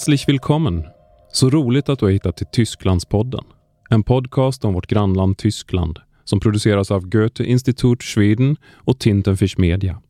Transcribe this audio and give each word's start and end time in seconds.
Herzlich 0.00 0.28
willkommen! 0.28 0.86
Så 1.32 1.50
roligt 1.50 1.88
att 1.88 1.98
du 1.98 2.04
har 2.04 2.12
hittat 2.12 2.36
till 2.36 2.46
Tysklandspodden. 2.46 3.44
En 3.90 4.02
podcast 4.02 4.64
om 4.64 4.74
vårt 4.74 4.86
grannland 4.86 5.38
Tyskland 5.38 5.98
som 6.24 6.40
produceras 6.40 6.90
av 6.90 7.08
Goethe 7.08 7.44
Institut 7.44 8.02
Schweden 8.02 8.56
och 8.74 8.98
Tintenfisch 8.98 9.58
Media. 9.58 10.00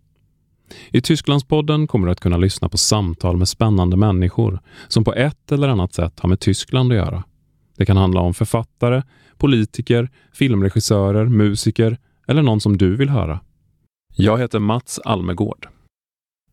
I 0.90 1.00
Tysklandspodden 1.00 1.86
kommer 1.86 2.06
du 2.06 2.12
att 2.12 2.20
kunna 2.20 2.36
lyssna 2.36 2.68
på 2.68 2.78
samtal 2.78 3.36
med 3.36 3.48
spännande 3.48 3.96
människor 3.96 4.60
som 4.88 5.04
på 5.04 5.14
ett 5.14 5.52
eller 5.52 5.68
annat 5.68 5.94
sätt 5.94 6.20
har 6.20 6.28
med 6.28 6.40
Tyskland 6.40 6.92
att 6.92 6.98
göra. 6.98 7.24
Det 7.76 7.86
kan 7.86 7.96
handla 7.96 8.20
om 8.20 8.34
författare, 8.34 9.02
politiker, 9.38 10.10
filmregissörer, 10.32 11.26
musiker 11.26 11.98
eller 12.28 12.42
någon 12.42 12.60
som 12.60 12.78
du 12.78 12.96
vill 12.96 13.08
höra. 13.08 13.40
Jag 14.16 14.38
heter 14.38 14.58
Mats 14.58 15.00
Almegård. 15.04 15.68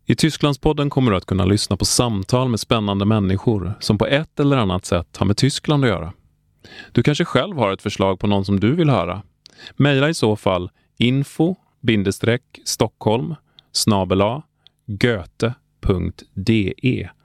I 0.10 0.16
Tysklandspodden 0.16 0.90
kommer 0.90 1.12
du 1.12 1.18
att 1.18 1.26
kunna 1.26 1.46
lyssna 1.46 1.78
på 1.78 1.86
samtal 1.86 2.50
med 2.50 2.60
spännande 2.60 3.06
människor 3.06 3.74
som 3.80 3.98
på 3.98 4.06
ett 4.06 4.40
eller 4.40 4.58
annat 4.58 4.86
sätt 4.86 5.18
har 5.18 5.26
med 5.26 5.38
Tyskland 5.38 5.84
att 5.84 5.90
göra. 5.90 6.14
Du 6.92 7.04
kanske 7.04 7.26
själv 7.26 7.58
har 7.58 7.72
ett 7.72 7.82
förslag 7.82 8.20
på 8.20 8.28
någon 8.28 8.46
som 8.46 8.60
du 8.60 8.76
vill 8.76 8.90
höra? 8.90 9.22
Mejla 9.76 10.10
i 10.10 10.14
så 10.14 10.36
fall 10.36 10.70
info 10.98 11.56
Stockholm 12.66 13.36
snabela 13.72 14.44
goethe.de 14.86 16.74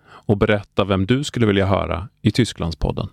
och 0.04 0.36
berätta 0.36 0.84
vem 0.84 1.06
du 1.06 1.24
skulle 1.24 1.46
vilja 1.46 1.66
höra 1.66 2.08
i 2.22 2.30
Tysklandspodden. 2.30 3.08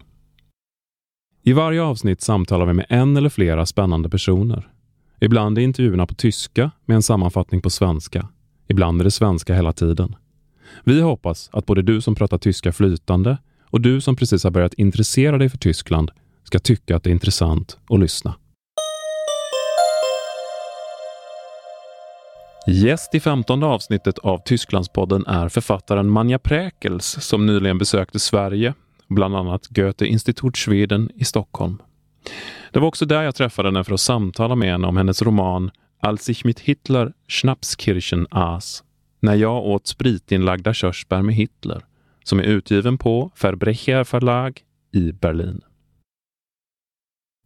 I 1.43 1.53
varje 1.53 1.81
avsnitt 1.81 2.21
samtalar 2.21 2.65
vi 2.65 2.73
med 2.73 2.85
en 2.89 3.17
eller 3.17 3.29
flera 3.29 3.65
spännande 3.65 4.09
personer. 4.09 4.71
Ibland 5.19 5.57
är 5.57 5.61
intervjuerna 5.61 6.07
på 6.07 6.15
tyska 6.15 6.71
med 6.85 6.95
en 6.95 7.03
sammanfattning 7.03 7.61
på 7.61 7.69
svenska. 7.69 8.27
Ibland 8.69 9.01
är 9.01 9.05
det 9.05 9.11
svenska 9.11 9.55
hela 9.55 9.73
tiden. 9.73 10.15
Vi 10.83 11.01
hoppas 11.01 11.49
att 11.53 11.65
både 11.65 11.81
du 11.81 12.01
som 12.01 12.15
pratar 12.15 12.37
tyska 12.37 12.71
flytande 12.71 13.37
och 13.63 13.81
du 13.81 14.01
som 14.01 14.15
precis 14.15 14.43
har 14.43 14.51
börjat 14.51 14.73
intressera 14.73 15.37
dig 15.37 15.49
för 15.49 15.57
Tyskland 15.57 16.11
ska 16.43 16.59
tycka 16.59 16.95
att 16.95 17.03
det 17.03 17.09
är 17.09 17.11
intressant 17.11 17.77
att 17.89 17.99
lyssna. 17.99 18.35
Gäst 22.67 23.15
i 23.15 23.19
femtonde 23.19 23.65
avsnittet 23.65 24.19
av 24.19 24.41
Tysklandspodden 24.45 25.25
är 25.27 25.49
författaren 25.49 26.09
Manja 26.09 26.39
Präkels 26.39 27.05
som 27.05 27.45
nyligen 27.45 27.77
besökte 27.77 28.19
Sverige, 28.19 28.73
bland 29.07 29.35
annat 29.35 29.67
Goethe 29.67 30.05
Institut 30.05 30.57
Schweden 30.57 31.09
i 31.15 31.25
Stockholm. 31.25 31.81
Det 32.71 32.79
var 32.79 32.87
också 32.87 33.05
där 33.05 33.21
jag 33.21 33.35
träffade 33.35 33.67
henne 33.67 33.83
för 33.83 33.93
att 33.93 33.99
samtala 33.99 34.55
med 34.55 34.71
henne 34.71 34.87
om 34.87 34.97
hennes 34.97 35.21
roman 35.21 35.71
Als 36.01 36.29
ich 36.29 36.45
mit 36.45 36.59
Hitler 36.59 37.13
Schnapskirchen 37.27 38.27
aß, 38.31 38.83
När 39.19 39.35
jag 39.35 39.63
åt 39.65 39.87
spritinlagda 39.87 40.73
körsbär 40.73 41.21
med 41.21 41.35
Hitler, 41.35 41.85
som 42.23 42.39
är 42.39 42.43
utgiven 42.43 42.97
på 42.97 43.31
Verbrecher 43.41 44.11
Verlag 44.11 44.61
i 44.91 45.11
Berlin. 45.11 45.61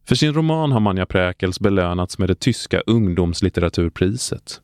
För 0.04 0.14
sin 0.14 0.34
roman 0.34 0.72
har 0.72 0.80
Manja 0.80 1.06
Präkels 1.06 1.60
belönats 1.60 2.18
med 2.18 2.28
det 2.28 2.34
tyska 2.34 2.80
ungdomslitteraturpriset. 2.80 4.60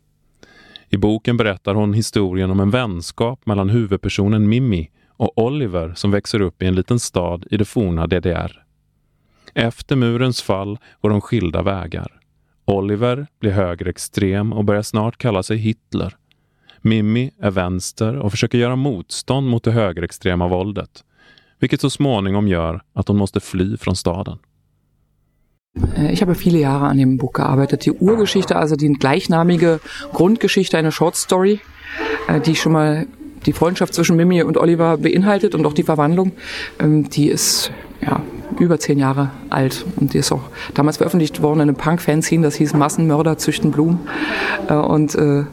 I 0.88 0.96
boken 0.96 1.36
berättar 1.36 1.74
hon 1.74 1.94
historien 1.94 2.50
om 2.50 2.60
en 2.60 2.70
vänskap 2.70 3.46
mellan 3.46 3.70
huvudpersonen 3.70 4.48
Mimmi 4.48 4.90
och 5.08 5.38
Oliver 5.38 5.94
som 5.94 6.10
växer 6.10 6.40
upp 6.40 6.62
i 6.62 6.66
en 6.66 6.74
liten 6.74 7.00
stad 7.00 7.46
i 7.50 7.56
det 7.56 7.64
forna 7.64 8.06
DDR. 8.06 8.64
Efter 9.54 9.96
murens 9.96 10.42
fall 10.42 10.78
går 11.00 11.10
de 11.10 11.20
skilda 11.20 11.62
vägar. 11.62 12.19
Oliver 12.70 13.26
blir 13.40 13.50
högerextrem 13.50 14.52
och 14.52 14.64
börjar 14.64 14.82
snart 14.82 15.18
kalla 15.18 15.42
sig 15.42 15.56
Hitler. 15.56 16.16
Mimmi 16.80 17.30
är 17.40 17.50
vänster 17.50 18.18
och 18.18 18.30
försöker 18.30 18.58
göra 18.58 18.76
motstånd 18.76 19.48
mot 19.48 19.64
det 19.64 19.70
högerextrema 19.70 20.48
våldet, 20.48 21.04
vilket 21.58 21.80
så 21.80 21.90
småningom 21.90 22.48
gör 22.48 22.82
att 22.92 23.08
hon 23.08 23.16
måste 23.16 23.40
fly 23.40 23.76
från 23.76 23.96
staden. 23.96 24.38
Äh, 25.96 26.12
ich 26.12 26.20
habe 26.20 26.34
viele 26.34 26.58
Jahre 26.58 26.86
an 26.86 26.96
dem 26.96 27.16
Buch 27.16 27.32
gearbeitet. 27.32 27.84
Die 27.86 27.92
Urgeschichte, 27.92 28.56
also 28.56 28.76
die 28.76 28.92
gleichnamige 28.92 29.80
Grundgeschichte, 30.12 30.78
eine 30.78 30.92
Short 30.92 31.16
Story, 31.16 31.60
äh, 32.28 32.40
die 32.40 32.56
schon 32.56 32.72
mal 32.72 33.06
die 33.46 33.52
Freundschaft 33.52 33.94
zwischen 33.94 34.16
Mimi 34.16 34.42
und 34.42 34.56
Oliver 34.56 34.96
beinhaltet 34.98 35.54
und 35.54 35.66
auch 35.66 35.74
die 35.74 35.82
Verwandlung, 35.82 36.32
ähm, 36.78 37.08
die 37.08 37.28
ist 37.28 37.72
ja, 38.00 38.20
über 38.60 38.78
zehn 38.78 38.98
Jahre 38.98 39.30
alt 39.48 39.84
und 39.96 40.14
die 40.14 40.18
ist 40.18 40.30
auch 40.30 40.42
damals 40.74 40.98
veröffentlicht 40.98 41.42
worden 41.42 41.60
in 41.60 41.68
einem 41.68 41.76
Punk-Fanzine, 41.76 42.44
das 42.44 42.54
hieß 42.56 42.74
Massenmörder 42.74 43.38
züchten 43.38 43.70
Blumen. 43.70 44.00
Äh, 44.68 44.74
und 44.74 45.14
äh, 45.14 45.44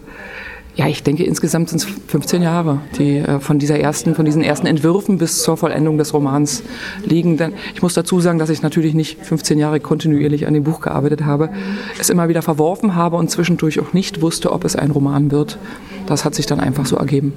ja, 0.78 0.88
ich 0.88 1.01
denke, 1.01 1.23
insgesamt 1.23 1.69
sind 1.69 1.79
es 1.79 1.85
15 1.85 2.44
Jahre, 2.44 2.81
die 3.00 3.17
äh, 3.17 3.40
von 3.40 3.57
dieser 3.57 3.79
ersten, 3.79 4.13
von 4.13 4.25
diesen 4.25 4.44
ersten 4.44 4.67
Entwürfen 4.67 5.17
bis 5.17 5.41
zur 5.41 5.57
Vollendung 5.57 5.97
des 5.97 6.13
Romans 6.13 6.62
liegen. 7.03 7.35
Denn 7.38 7.53
ich 7.73 7.81
muss 7.81 7.96
dazu 7.96 8.19
sagen, 8.19 8.38
dass 8.38 8.51
ich 8.51 8.62
natürlich 8.62 8.94
nicht 8.94 9.19
15 9.25 9.57
Jahre 9.57 9.79
kontinuierlich 9.79 10.46
an 10.46 10.53
dem 10.53 10.63
Buch 10.63 10.79
gearbeitet 10.81 11.25
habe, 11.25 11.50
es 12.00 12.12
immer 12.12 12.29
wieder 12.29 12.44
verworfen 12.44 12.94
habe 12.94 13.16
und 13.16 13.31
zwischendurch 13.31 13.79
auch 13.79 13.94
nicht 13.94 14.22
wusste, 14.22 14.51
ob 14.51 14.66
es 14.66 14.75
ein 14.75 14.91
Roman 14.91 15.31
wird. 15.31 15.57
Das 16.06 16.25
hat 16.25 16.35
sich 16.35 16.46
dann 16.46 16.59
einfach 16.59 16.85
so 16.85 16.96
ergeben. 16.96 17.34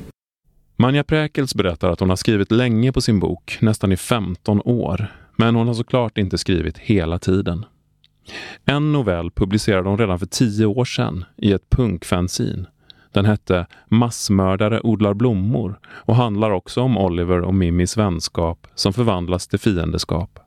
Manja 0.77 1.03
Präkels 1.03 1.55
berättar 1.55 1.91
att 1.91 2.01
hon 2.01 2.09
har 2.09 2.17
skrivit 2.17 2.53
länge 2.53 2.93
på 2.93 3.01
sin 3.01 3.21
bok, 3.21 3.59
nästan 3.61 3.93
i 3.93 3.97
15 3.97 4.61
år. 4.65 5.20
Men 5.41 5.55
hon 5.55 5.67
har 5.67 5.75
såklart 5.75 6.19
inte 6.19 6.39
skrivit 6.39 6.79
hela 6.79 7.19
tiden. 7.19 7.65
En 8.65 8.93
novell 8.93 9.31
publicerade 9.31 9.89
hon 9.89 9.99
redan 9.99 10.19
för 10.19 10.27
tio 10.27 10.67
år 10.67 10.85
sedan 10.85 11.25
i 11.37 11.53
ett 11.53 11.71
punkfanzine. 11.71 12.67
Den 13.13 13.25
hette 13.25 13.67
Massmördare 13.89 14.81
odlar 14.81 15.15
blommor 15.15 15.79
och 15.87 16.17
handlar 16.17 16.51
också 16.51 16.81
om 16.83 16.99
Oliver 16.99 17.41
och 17.41 17.55
Mimmis 17.55 17.97
vänskap 17.97 18.67
som 18.75 18.93
förvandlas 18.93 19.49
till 19.49 19.59
fiendeskap. 19.59 20.39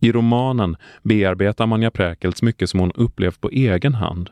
I 0.00 0.12
romanen 0.12 0.76
bearbetar 1.02 1.66
Manja 1.66 1.90
Präkels 1.90 2.42
mycket 2.42 2.70
som 2.70 2.80
hon 2.80 2.92
upplevt 2.94 3.40
på 3.40 3.50
egen 3.50 3.94
hand. 3.94 4.30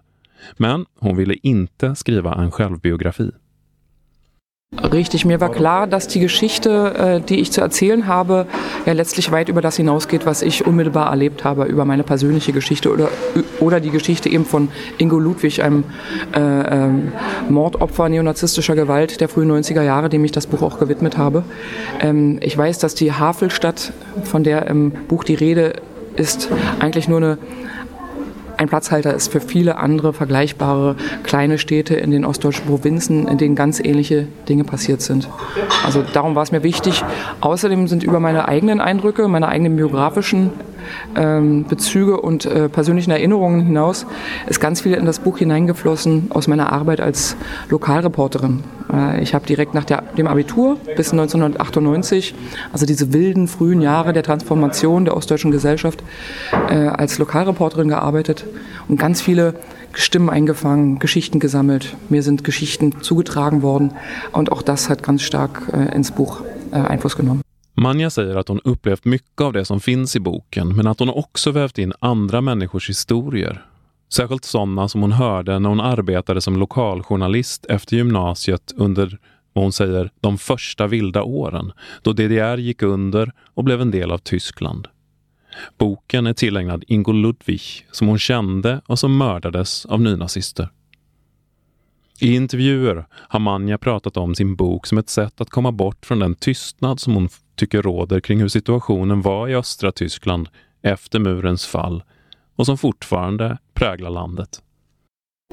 Men 0.56 0.86
hon 0.98 1.16
ville 1.16 1.34
inte 1.34 1.94
skriva 1.94 2.34
en 2.34 2.50
självbiografi. 2.50 3.30
Richtig, 4.92 5.24
mir 5.24 5.40
war 5.40 5.50
klar, 5.50 5.86
dass 5.86 6.08
die 6.08 6.18
Geschichte, 6.18 7.20
äh, 7.20 7.20
die 7.20 7.40
ich 7.40 7.52
zu 7.52 7.60
erzählen 7.60 8.08
habe, 8.08 8.46
ja 8.84 8.94
letztlich 8.94 9.30
weit 9.30 9.48
über 9.48 9.60
das 9.60 9.76
hinausgeht, 9.76 10.26
was 10.26 10.42
ich 10.42 10.66
unmittelbar 10.66 11.08
erlebt 11.08 11.44
habe, 11.44 11.64
über 11.64 11.84
meine 11.84 12.02
persönliche 12.02 12.52
Geschichte 12.52 12.92
oder, 12.92 13.08
oder 13.60 13.78
die 13.78 13.90
Geschichte 13.90 14.28
eben 14.28 14.44
von 14.44 14.68
Ingo 14.98 15.18
Ludwig, 15.20 15.62
einem 15.62 15.84
äh, 16.34 16.40
ähm, 16.40 17.12
Mordopfer 17.48 18.08
neonazistischer 18.08 18.74
Gewalt 18.74 19.20
der 19.20 19.28
frühen 19.28 19.50
90er 19.52 19.82
Jahre, 19.82 20.08
dem 20.08 20.24
ich 20.24 20.32
das 20.32 20.46
Buch 20.48 20.62
auch 20.62 20.80
gewidmet 20.80 21.16
habe. 21.16 21.44
Ähm, 22.00 22.38
ich 22.42 22.58
weiß, 22.58 22.78
dass 22.78 22.94
die 22.94 23.12
Havelstadt, 23.12 23.92
von 24.24 24.42
der 24.42 24.66
im 24.66 24.90
Buch 24.90 25.22
die 25.22 25.34
Rede 25.34 25.74
ist, 26.16 26.48
eigentlich 26.80 27.08
nur 27.08 27.18
eine 27.18 27.38
ein 28.56 28.68
Platzhalter 28.68 29.14
ist 29.14 29.32
für 29.32 29.40
viele 29.40 29.78
andere 29.78 30.12
vergleichbare 30.12 30.96
kleine 31.22 31.58
Städte 31.58 31.94
in 31.94 32.10
den 32.10 32.24
ostdeutschen 32.24 32.66
Provinzen, 32.66 33.28
in 33.28 33.38
denen 33.38 33.54
ganz 33.54 33.80
ähnliche 33.80 34.26
Dinge 34.48 34.64
passiert 34.64 35.02
sind. 35.02 35.28
Also 35.84 36.04
darum 36.12 36.34
war 36.34 36.42
es 36.42 36.52
mir 36.52 36.62
wichtig. 36.62 37.04
Außerdem 37.40 37.88
sind 37.88 38.02
über 38.02 38.20
meine 38.20 38.48
eigenen 38.48 38.80
Eindrücke, 38.80 39.28
meine 39.28 39.48
eigenen 39.48 39.76
biografischen 39.76 40.50
ähm, 41.16 41.64
Bezüge 41.68 42.20
und 42.20 42.46
äh, 42.46 42.68
persönlichen 42.68 43.10
Erinnerungen 43.10 43.66
hinaus 43.66 44.06
ist 44.46 44.60
ganz 44.60 44.80
viel 44.80 44.94
in 44.94 45.04
das 45.04 45.18
Buch 45.18 45.38
hineingeflossen 45.38 46.30
aus 46.30 46.48
meiner 46.48 46.72
Arbeit 46.72 47.00
als 47.00 47.36
Lokalreporterin. 47.70 48.62
Äh, 48.92 49.22
ich 49.22 49.34
habe 49.34 49.46
direkt 49.46 49.74
nach 49.74 49.84
der, 49.84 50.02
dem 50.16 50.26
Abitur 50.26 50.76
bis 50.96 51.12
1998, 51.12 52.34
also 52.72 52.86
diese 52.86 53.12
wilden 53.12 53.48
frühen 53.48 53.80
Jahre 53.80 54.12
der 54.12 54.22
Transformation 54.22 55.04
der 55.04 55.16
ostdeutschen 55.16 55.50
Gesellschaft, 55.50 56.02
äh, 56.68 56.74
als 56.74 57.18
Lokalreporterin 57.18 57.88
gearbeitet 57.88 58.45
und 58.88 58.98
ganz 58.98 59.22
viele 59.22 59.54
Stimmen 59.92 60.30
eingefangen, 60.30 60.98
Geschichten 60.98 61.38
gesammelt. 61.38 61.96
Mir 62.08 62.22
sind 62.22 62.44
Geschichten 62.44 63.00
zugetragen 63.02 63.62
worden 63.62 63.92
und 64.32 64.52
auch 64.52 64.62
das 64.62 64.88
hat 64.88 65.02
ganz 65.02 65.22
stark 65.22 65.62
äh, 65.72 65.94
ins 65.94 66.10
Buch 66.12 66.42
äh, 66.72 66.76
Einfluss 66.76 67.16
genommen. 67.16 67.42
Manja 67.78 68.10
säger 68.10 68.36
att 68.36 68.48
hon 68.48 68.60
upplevt 68.64 69.04
mycket 69.04 69.40
av 69.40 69.52
det 69.52 69.64
som 69.64 69.80
finns 69.80 70.16
i 70.16 70.20
boken, 70.20 70.76
men 70.76 70.86
att 70.86 70.98
hon 70.98 71.08
också 71.08 71.50
vävt 71.50 71.78
in 71.78 71.92
andra 72.00 72.40
människors 72.40 72.88
historier. 72.88 73.64
Särskilt 74.08 74.44
sådana 74.44 74.88
som 74.88 75.00
hon 75.00 75.12
hörde 75.12 75.58
när 75.58 75.68
hon 75.68 75.80
arbetade 75.80 76.40
som 76.40 76.56
lokaljournalist 76.56 77.66
efter 77.66 77.96
gymnasiet 77.96 78.72
under, 78.76 79.18
vad 79.52 79.64
hon 79.64 79.72
säger, 79.72 80.10
de 80.20 80.38
första 80.38 80.86
vilda 80.86 81.22
åren, 81.22 81.72
då 82.02 82.12
DDR 82.12 82.56
gick 82.56 82.82
under 82.82 83.32
och 83.54 83.64
blev 83.64 83.80
en 83.80 83.90
del 83.90 84.10
av 84.10 84.18
Tyskland. 84.18 84.88
Boken 85.78 86.26
är 86.26 86.32
tillägnad 86.32 86.84
Ingo 86.88 87.12
Ludwig, 87.12 87.62
som 87.90 88.08
hon 88.08 88.18
kände 88.18 88.80
och 88.86 88.98
som 88.98 89.18
mördades 89.18 89.86
av 89.86 90.00
nynazister. 90.00 90.68
I 92.20 92.34
intervjuer 92.34 93.06
har 93.12 93.40
Manja 93.40 93.78
pratat 93.78 94.16
om 94.16 94.34
sin 94.34 94.56
bok 94.56 94.86
som 94.86 94.98
ett 94.98 95.08
sätt 95.08 95.40
att 95.40 95.50
komma 95.50 95.72
bort 95.72 96.06
från 96.06 96.18
den 96.18 96.34
tystnad 96.34 97.00
som 97.00 97.14
hon 97.14 97.28
tycker 97.54 97.82
råder 97.82 98.20
kring 98.20 98.40
hur 98.40 98.48
situationen 98.48 99.22
var 99.22 99.48
i 99.48 99.54
östra 99.54 99.92
Tyskland 99.92 100.48
efter 100.82 101.18
murens 101.18 101.66
fall 101.66 102.02
och 102.56 102.66
som 102.66 102.78
fortfarande 102.78 103.58
präglar 103.74 104.10
landet. 104.10 104.62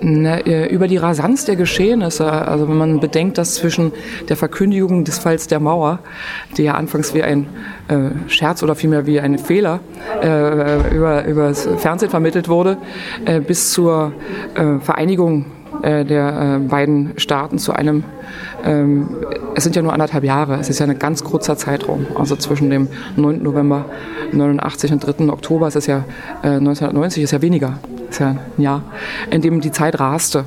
Äh, 0.01 0.73
über 0.73 0.87
die 0.87 0.97
Rasanz 0.97 1.45
der 1.45 1.55
Geschehnisse, 1.55 2.25
also 2.25 2.67
wenn 2.67 2.77
man 2.77 2.99
bedenkt, 2.99 3.37
dass 3.37 3.53
zwischen 3.53 3.91
der 4.27 4.35
Verkündigung 4.35 5.03
des 5.03 5.19
Falls 5.19 5.45
der 5.45 5.59
Mauer, 5.59 5.99
die 6.57 6.63
ja 6.63 6.73
anfangs 6.73 7.13
wie 7.13 7.21
ein 7.21 7.45
äh, 7.89 8.09
Scherz 8.27 8.63
oder 8.63 8.73
vielmehr 8.73 9.05
wie 9.05 9.19
ein 9.19 9.37
Fehler 9.37 9.81
äh, 10.23 10.95
über, 10.95 11.25
über 11.25 11.49
das 11.49 11.69
Fernsehen 11.77 12.09
vermittelt 12.09 12.49
wurde, 12.49 12.77
äh, 13.25 13.39
bis 13.39 13.71
zur 13.71 14.13
äh, 14.55 14.79
Vereinigung 14.79 15.45
äh, 15.83 16.03
der 16.03 16.59
beiden 16.67 17.13
Staaten 17.17 17.59
zu 17.59 17.73
einem 17.73 18.03
ähm, 18.65 19.09
es 19.55 19.63
sind 19.63 19.75
ja 19.75 19.81
nur 19.81 19.93
anderthalb 19.93 20.23
Jahre, 20.23 20.57
es 20.59 20.69
ist 20.69 20.79
ja 20.79 20.87
ein 20.87 20.97
ganz 20.97 21.23
kurzer 21.23 21.57
Zeitraum. 21.57 22.07
Also 22.15 22.35
zwischen 22.35 22.69
dem 22.69 22.87
9. 23.15 23.43
November 23.43 23.85
89 24.31 24.91
und 24.91 24.99
3. 25.05 25.29
Oktober, 25.29 25.67
es 25.67 25.75
ist 25.75 25.87
ja 25.87 26.05
äh, 26.41 26.47
1990, 26.47 27.23
ist 27.23 27.31
ja 27.31 27.41
weniger, 27.41 27.77
ja 28.57 28.83
ein 29.30 29.31
in 29.31 29.42
dem 29.42 29.62
die 29.62 29.71
Zeit 29.71 30.00
raste 30.00 30.45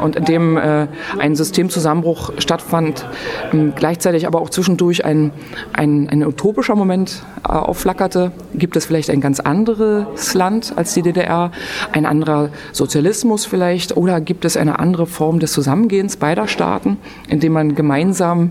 und 0.00 0.16
in 0.16 0.24
dem 0.24 0.56
äh, 0.56 0.86
ein 1.18 1.36
Systemzusammenbruch 1.36 2.32
stattfand, 2.38 3.06
ähm, 3.52 3.72
gleichzeitig 3.74 4.26
aber 4.26 4.40
auch 4.40 4.50
zwischendurch 4.50 5.04
ein, 5.04 5.32
ein, 5.72 6.08
ein 6.08 6.24
utopischer 6.24 6.74
Moment 6.74 7.22
äh, 7.44 7.52
aufflackerte. 7.52 8.32
Gibt 8.54 8.76
es 8.76 8.86
vielleicht 8.86 9.10
ein 9.10 9.20
ganz 9.20 9.40
anderes 9.40 10.34
Land 10.34 10.74
als 10.76 10.94
die 10.94 11.02
DDR, 11.02 11.50
ein 11.92 12.06
anderer 12.06 12.50
Sozialismus 12.72 13.46
vielleicht, 13.46 13.96
oder 13.96 14.20
gibt 14.20 14.44
es 14.44 14.56
eine 14.56 14.78
andere 14.78 15.06
Form 15.06 15.40
des 15.40 15.52
Zusammengehens 15.52 16.16
beider 16.16 16.46
Staaten, 16.48 16.98
indem 17.28 17.52
man 17.52 17.74
gemeinsam 17.74 18.50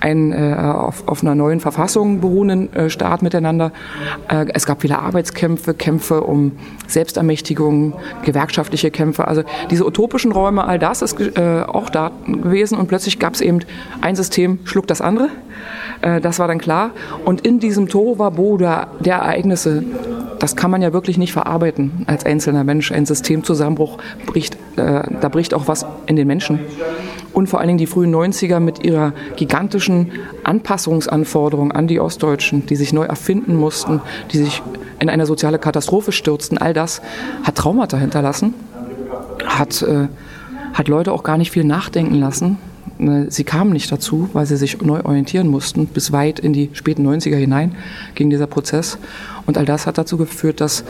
einen 0.00 0.32
äh, 0.32 0.54
auf, 0.54 1.06
auf 1.06 1.22
einer 1.22 1.34
neuen 1.34 1.60
Verfassung 1.60 2.20
beruhenden 2.20 2.72
äh, 2.72 2.90
Staat 2.90 3.22
miteinander. 3.22 3.72
Äh, 4.28 4.46
es 4.54 4.66
gab 4.66 4.82
viele 4.82 4.98
Arbeitskämpfe, 4.98 5.74
Kämpfe 5.74 6.22
um 6.22 6.52
Selbstermächtigung, 6.86 7.94
gewerkschaftliche 8.24 8.90
Kämpfe. 8.90 9.26
Also 9.28 9.42
diese 9.70 9.86
utopischen 9.86 10.32
Räume 10.32 10.53
Räume, 10.54 10.68
all 10.68 10.78
das 10.78 11.02
ist 11.02 11.20
äh, 11.20 11.62
auch 11.66 11.90
da 11.90 12.12
gewesen 12.26 12.78
und 12.78 12.86
plötzlich 12.86 13.18
gab 13.18 13.34
es 13.34 13.40
eben 13.40 13.60
ein 14.00 14.14
System, 14.14 14.60
schluckt 14.64 14.90
das 14.90 15.00
andere. 15.00 15.28
Äh, 16.00 16.20
das 16.20 16.38
war 16.38 16.46
dann 16.46 16.58
klar. 16.58 16.92
Und 17.24 17.40
in 17.40 17.58
diesem 17.58 17.88
Tohuwabo 17.88 18.56
der, 18.56 18.88
der 19.00 19.16
Ereignisse, 19.16 19.82
das 20.38 20.54
kann 20.54 20.70
man 20.70 20.80
ja 20.80 20.92
wirklich 20.92 21.18
nicht 21.18 21.32
verarbeiten 21.32 22.04
als 22.06 22.24
einzelner 22.24 22.62
Mensch. 22.62 22.92
Ein 22.92 23.04
Systemzusammenbruch 23.04 23.98
bricht, 24.26 24.54
äh, 24.76 25.02
da 25.20 25.28
bricht 25.28 25.54
auch 25.54 25.66
was 25.66 25.84
in 26.06 26.14
den 26.14 26.28
Menschen. 26.28 26.60
Und 27.32 27.48
vor 27.48 27.58
allen 27.58 27.66
Dingen 27.66 27.78
die 27.78 27.86
frühen 27.86 28.14
90er 28.14 28.60
mit 28.60 28.84
ihrer 28.84 29.12
gigantischen 29.34 30.12
Anpassungsanforderung 30.44 31.72
an 31.72 31.88
die 31.88 31.98
Ostdeutschen, 31.98 32.66
die 32.66 32.76
sich 32.76 32.92
neu 32.92 33.06
erfinden 33.06 33.56
mussten, 33.56 34.00
die 34.30 34.38
sich 34.38 34.62
in 35.00 35.10
eine 35.10 35.26
soziale 35.26 35.58
Katastrophe 35.58 36.12
stürzten. 36.12 36.58
All 36.58 36.74
das 36.74 37.02
hat 37.42 37.56
Traumata 37.56 37.96
hinterlassen, 37.96 38.54
hat 39.44 39.82
äh, 39.82 40.06
hat 40.74 40.88
Leute 40.88 41.12
auch 41.12 41.22
gar 41.22 41.38
nicht 41.38 41.50
viel 41.50 41.64
nachdenken 41.64 42.16
lassen. 42.16 42.58
Ne, 42.98 43.30
sie 43.30 43.44
kamen 43.44 43.72
nicht 43.72 43.90
dazu, 43.90 44.28
weil 44.32 44.46
sie 44.46 44.56
sich 44.56 44.82
neu 44.82 45.00
orientieren 45.02 45.48
mussten. 45.48 45.86
Bis 45.86 46.12
weit 46.12 46.38
in 46.38 46.52
die 46.52 46.70
späten 46.74 47.06
90er 47.06 47.36
hinein 47.36 47.76
ging 48.14 48.28
dieser 48.28 48.46
Prozess. 48.46 48.98
Und 49.46 49.56
all 49.56 49.64
das 49.64 49.86
hat 49.86 49.98
dazu 49.98 50.16
geführt, 50.16 50.60
dass 50.60 50.84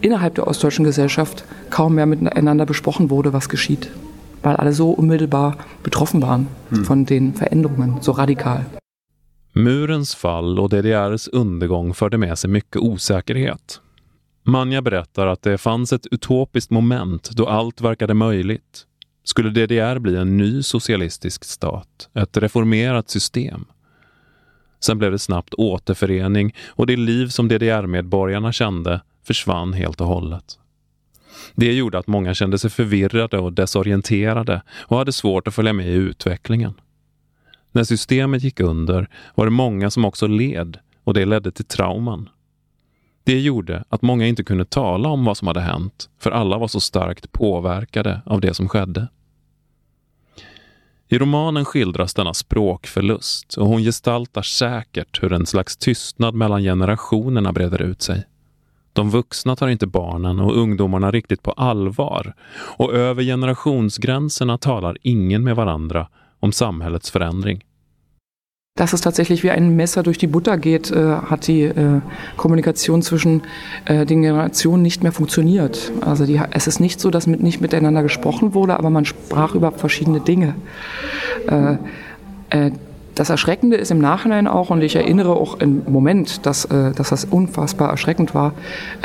innerhalb 0.00 0.34
der 0.36 0.46
ostdeutschen 0.46 0.84
Gesellschaft 0.84 1.44
kaum 1.70 1.96
mehr 1.96 2.06
miteinander 2.06 2.66
besprochen 2.66 3.10
wurde, 3.10 3.32
was 3.32 3.48
geschieht. 3.48 3.90
Weil 4.42 4.56
alle 4.56 4.72
so 4.72 4.90
unmittelbar 4.90 5.56
betroffen 5.82 6.22
waren 6.22 6.46
hm. 6.70 6.84
von 6.84 7.04
den 7.04 7.34
Veränderungen, 7.34 7.98
so 8.00 8.12
radikal. 8.12 8.64
Murens 9.52 10.14
fall 10.14 10.58
och 10.58 10.70
DDRs 10.70 11.28
undergång 11.28 11.94
förde 11.94 12.18
med 12.18 12.38
sig 12.38 12.50
mycket 12.50 12.82
osäkerhet. 12.82 13.80
Manja 14.42 14.82
berättar 14.82 15.26
att 15.26 15.42
det 15.42 15.58
fanns 15.58 15.92
ett 15.92 16.06
utopiskt 16.10 16.70
moment 16.70 17.30
då 17.30 17.46
allt 17.46 17.80
verkade 17.80 18.14
möjligt. 18.14 18.86
Skulle 19.28 19.50
DDR 19.50 19.98
bli 19.98 20.16
en 20.16 20.36
ny 20.36 20.62
socialistisk 20.62 21.44
stat, 21.44 22.08
ett 22.14 22.36
reformerat 22.36 23.10
system. 23.10 23.64
Sen 24.80 24.98
blev 24.98 25.12
det 25.12 25.18
snabbt 25.18 25.54
återförening 25.54 26.54
och 26.66 26.86
det 26.86 26.96
liv 26.96 27.28
som 27.28 27.48
DDR-medborgarna 27.48 28.52
kände 28.52 29.00
försvann 29.24 29.72
helt 29.72 30.00
och 30.00 30.06
hållet. 30.06 30.58
Det 31.54 31.72
gjorde 31.72 31.98
att 31.98 32.06
många 32.06 32.34
kände 32.34 32.58
sig 32.58 32.70
förvirrade 32.70 33.38
och 33.38 33.52
desorienterade 33.52 34.62
och 34.70 34.98
hade 34.98 35.12
svårt 35.12 35.48
att 35.48 35.54
följa 35.54 35.72
med 35.72 35.88
i 35.88 35.92
utvecklingen. 35.92 36.74
När 37.72 37.84
systemet 37.84 38.42
gick 38.42 38.60
under 38.60 39.08
var 39.34 39.44
det 39.46 39.50
många 39.50 39.90
som 39.90 40.04
också 40.04 40.26
led 40.26 40.78
och 41.04 41.14
det 41.14 41.24
ledde 41.24 41.50
till 41.50 41.64
trauman. 41.64 42.28
Det 43.26 43.40
gjorde 43.40 43.84
att 43.88 44.02
många 44.02 44.26
inte 44.26 44.44
kunde 44.44 44.64
tala 44.64 45.08
om 45.08 45.24
vad 45.24 45.36
som 45.36 45.48
hade 45.48 45.60
hänt, 45.60 46.08
för 46.18 46.30
alla 46.30 46.58
var 46.58 46.68
så 46.68 46.80
starkt 46.80 47.32
påverkade 47.32 48.20
av 48.26 48.40
det 48.40 48.54
som 48.54 48.68
skedde. 48.68 49.08
I 51.08 51.18
romanen 51.18 51.64
skildras 51.64 52.14
denna 52.14 52.34
språkförlust 52.34 53.54
och 53.54 53.66
hon 53.66 53.82
gestaltar 53.82 54.42
säkert 54.42 55.22
hur 55.22 55.32
en 55.32 55.46
slags 55.46 55.76
tystnad 55.76 56.34
mellan 56.34 56.62
generationerna 56.62 57.52
breder 57.52 57.82
ut 57.82 58.02
sig. 58.02 58.24
De 58.92 59.10
vuxna 59.10 59.56
tar 59.56 59.68
inte 59.68 59.86
barnen 59.86 60.40
och 60.40 60.56
ungdomarna 60.56 61.10
riktigt 61.10 61.42
på 61.42 61.52
allvar 61.52 62.34
och 62.78 62.94
över 62.94 63.22
generationsgränserna 63.22 64.58
talar 64.58 64.96
ingen 65.02 65.44
med 65.44 65.56
varandra 65.56 66.08
om 66.40 66.52
samhällets 66.52 67.10
förändring. 67.10 67.65
Dass 68.76 68.92
es 68.92 69.00
tatsächlich 69.00 69.42
wie 69.42 69.50
ein 69.50 69.74
Messer 69.74 70.02
durch 70.02 70.18
die 70.18 70.26
Butter 70.26 70.58
geht, 70.58 70.90
äh, 70.90 71.16
hat 71.16 71.46
die 71.46 71.62
äh, 71.62 72.00
Kommunikation 72.36 73.00
zwischen 73.00 73.42
äh, 73.86 74.04
den 74.04 74.20
Generationen 74.20 74.82
nicht 74.82 75.02
mehr 75.02 75.12
funktioniert. 75.12 75.90
Also 76.02 76.26
die, 76.26 76.40
es 76.50 76.66
ist 76.66 76.78
nicht 76.78 77.00
so, 77.00 77.10
dass 77.10 77.26
mit, 77.26 77.42
nicht 77.42 77.62
miteinander 77.62 78.02
gesprochen 78.02 78.52
wurde, 78.52 78.78
aber 78.78 78.90
man 78.90 79.06
sprach 79.06 79.54
über 79.54 79.72
verschiedene 79.72 80.20
Dinge. 80.20 80.54
Äh, 81.48 81.76
äh, 82.50 82.70
das 83.14 83.30
Erschreckende 83.30 83.78
ist 83.78 83.90
im 83.90 83.98
Nachhinein 83.98 84.46
auch, 84.46 84.68
und 84.68 84.82
ich 84.82 84.94
erinnere 84.94 85.30
auch 85.30 85.58
im 85.58 85.82
Moment, 85.88 86.44
dass, 86.44 86.66
äh, 86.66 86.92
dass 86.92 87.08
das 87.08 87.24
unfassbar 87.24 87.88
erschreckend 87.88 88.34
war, 88.34 88.52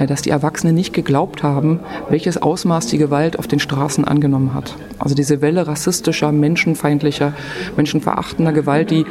dass 0.05 0.21
die 0.21 0.31
Erwachsenen 0.31 0.75
nicht 0.75 0.93
geglaubt 0.93 1.43
haben, 1.43 1.79
welches 2.09 2.37
Ausmaß 2.37 2.87
die 2.87 2.97
Gewalt 2.97 3.39
auf 3.39 3.47
den 3.47 3.59
Straßen 3.59 4.03
angenommen 4.03 4.53
hat. 4.53 4.75
Also 4.99 5.15
diese 5.15 5.39
Welle 5.41 5.65
rassistischer, 5.65 6.33
menschenfeindlicher, 6.33 7.31
menschenverachtender 7.77 8.51
Gewalt, 8.51 8.91
die 8.91 9.05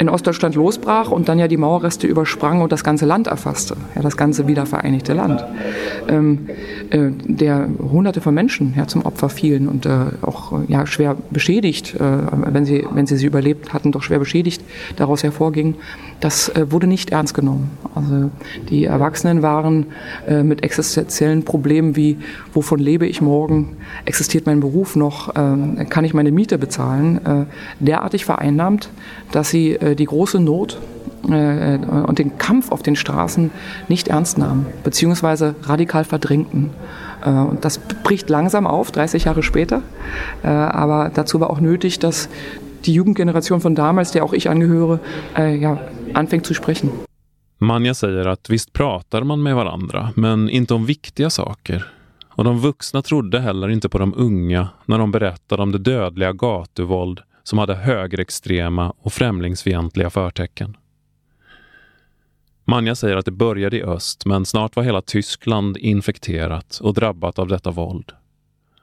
in 0.00 0.08
Ostdeutschland 0.08 0.54
losbrach 0.54 1.10
und 1.10 1.28
dann 1.28 1.38
ja 1.38 1.46
die 1.46 1.58
Mauerreste 1.58 2.06
übersprang 2.06 2.62
und 2.62 2.72
das 2.72 2.82
ganze 2.82 3.04
Land 3.04 3.26
erfasste, 3.26 3.76
ja, 3.94 4.00
das 4.00 4.16
ganze 4.16 4.48
wiedervereinigte 4.48 5.12
Land, 5.12 5.44
ähm, 6.08 6.48
äh, 6.88 7.10
der 7.26 7.68
Hunderte 7.78 8.22
von 8.22 8.32
Menschen 8.32 8.72
ja, 8.78 8.86
zum 8.86 9.02
Opfer 9.04 9.28
fielen 9.28 9.68
und 9.68 9.84
äh, 9.84 9.90
auch 10.22 10.58
ja, 10.68 10.86
schwer 10.86 11.16
beschädigt, 11.30 11.96
äh, 11.96 12.00
wenn, 12.00 12.64
sie, 12.64 12.86
wenn 12.90 13.06
sie 13.06 13.18
sie 13.18 13.26
überlebt 13.26 13.74
hatten, 13.74 13.92
doch 13.92 14.02
schwer 14.02 14.18
beschädigt 14.18 14.64
daraus 14.96 15.22
hervorging, 15.22 15.74
das 16.20 16.48
äh, 16.48 16.72
wurde 16.72 16.86
nicht 16.86 17.10
ernst 17.10 17.34
genommen. 17.34 17.70
Also 17.94 18.30
die 18.70 18.86
Erwachsenen 18.86 19.42
waren 19.42 19.86
äh, 20.26 20.42
mit 20.42 20.62
existenziellen 20.62 21.44
Problemen 21.44 21.94
wie, 21.94 22.16
wovon 22.54 22.78
lebe 22.78 23.06
ich 23.06 23.20
morgen, 23.20 23.76
existiert 24.06 24.46
mein 24.46 24.60
Beruf 24.60 24.96
noch, 24.96 25.28
äh, 25.34 25.84
kann 25.90 26.04
ich 26.06 26.14
meine 26.14 26.32
Miete 26.32 26.56
bezahlen, 26.56 27.20
äh, 27.26 27.44
derartig 27.80 28.24
vereinnahmt, 28.24 28.88
dass 29.32 29.50
sie 29.50 29.78
die 29.94 30.04
große 30.04 30.40
Not 30.40 30.78
äh, 31.28 31.78
und 31.78 32.18
den 32.18 32.38
Kampf 32.38 32.72
auf 32.72 32.82
den 32.82 32.96
Straßen 32.96 33.50
nicht 33.88 34.08
ernst 34.08 34.38
nahmen, 34.38 34.66
beziehungsweise 34.84 35.54
radikal 35.62 36.04
verdrängten. 36.04 36.70
Äh, 37.24 37.30
und 37.30 37.64
das 37.64 37.78
bricht 37.78 38.30
langsam 38.30 38.66
auf, 38.66 38.90
30 38.90 39.24
Jahre 39.24 39.42
später. 39.42 39.82
Aber 40.42 41.10
dazu 41.12 41.40
war 41.40 41.50
auch 41.50 41.60
nötig, 41.60 41.98
dass 41.98 42.28
die 42.86 42.94
Jugendgeneration 42.94 43.60
von 43.60 43.74
damals, 43.74 44.10
der 44.12 44.24
auch 44.24 44.32
ich 44.32 44.48
angehöre, 44.48 45.00
ja, 45.36 45.78
anfängt 46.14 46.46
zu 46.46 46.54
sprechen. 46.54 46.90
Manja 47.62 47.94
säger 47.94 48.26
att 48.26 48.50
visst 48.50 48.72
pratar 48.72 49.24
man 49.24 49.42
med 49.42 49.54
varandra, 49.54 50.12
men 50.16 50.48
inte 50.48 50.74
om 50.74 50.86
viktiga 50.86 51.30
saker. 51.30 51.92
Och 52.28 52.44
de 52.44 52.58
vuxna 52.58 53.02
trodde 53.02 53.40
heller 53.40 53.68
inte 53.68 53.88
på 53.88 53.98
de 53.98 54.14
unga 54.16 54.68
när 54.86 54.98
de 54.98 55.12
berättade 55.12 55.62
om 55.62 55.72
det 55.72 55.78
dödliga 55.78 56.32
gatuvåld 56.32 57.20
som 57.50 57.58
hade 57.58 57.74
högerextrema 57.74 58.94
och 58.98 59.12
främlingsfientliga 59.12 60.10
förtecken. 60.10 60.76
Manja 62.64 62.94
säger 62.94 63.16
att 63.16 63.24
det 63.24 63.30
började 63.30 63.76
i 63.76 63.82
öst, 63.82 64.26
men 64.26 64.46
snart 64.46 64.76
var 64.76 64.82
hela 64.82 65.02
Tyskland 65.02 65.76
infekterat 65.76 66.78
och 66.82 66.94
drabbat 66.94 67.38
av 67.38 67.48
detta 67.48 67.70
våld. 67.70 68.12